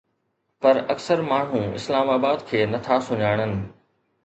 پر 0.61 0.79
اڪثر 0.93 1.21
ماڻهو 1.27 1.61
اسلام 1.81 2.09
آباد 2.15 2.43
کي 2.49 2.65
نٿا 2.73 2.99
سڃاڻن 3.11 3.57